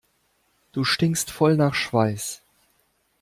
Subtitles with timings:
[0.71, 2.41] Du stinkst voll nach Schweiß.